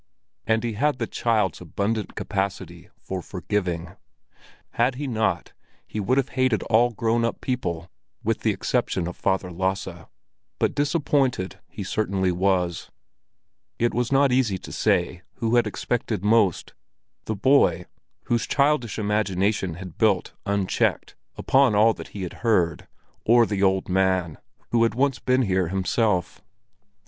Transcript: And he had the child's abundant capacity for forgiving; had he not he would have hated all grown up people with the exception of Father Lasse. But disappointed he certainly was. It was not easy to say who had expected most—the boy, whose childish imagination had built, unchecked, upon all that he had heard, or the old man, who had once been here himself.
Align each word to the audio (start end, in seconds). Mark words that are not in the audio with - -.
And 0.47 0.63
he 0.63 0.73
had 0.73 0.97
the 0.97 1.05
child's 1.05 1.61
abundant 1.61 2.15
capacity 2.15 2.89
for 2.97 3.21
forgiving; 3.21 3.97
had 4.71 4.95
he 4.95 5.05
not 5.05 5.53
he 5.85 5.99
would 5.99 6.17
have 6.17 6.29
hated 6.29 6.63
all 6.63 6.89
grown 6.89 7.23
up 7.23 7.39
people 7.39 7.87
with 8.23 8.39
the 8.39 8.49
exception 8.49 9.07
of 9.07 9.15
Father 9.15 9.51
Lasse. 9.51 10.07
But 10.57 10.73
disappointed 10.73 11.59
he 11.69 11.83
certainly 11.83 12.31
was. 12.31 12.89
It 13.77 13.93
was 13.93 14.11
not 14.11 14.31
easy 14.31 14.57
to 14.57 14.71
say 14.71 15.21
who 15.35 15.55
had 15.55 15.67
expected 15.67 16.25
most—the 16.25 17.35
boy, 17.35 17.85
whose 18.23 18.47
childish 18.47 18.97
imagination 18.97 19.75
had 19.75 19.99
built, 19.99 20.33
unchecked, 20.47 21.15
upon 21.37 21.75
all 21.75 21.93
that 21.93 22.07
he 22.07 22.23
had 22.23 22.33
heard, 22.41 22.87
or 23.23 23.45
the 23.45 23.61
old 23.61 23.87
man, 23.87 24.39
who 24.71 24.81
had 24.81 24.95
once 24.95 25.19
been 25.19 25.43
here 25.43 25.67
himself. 25.67 26.41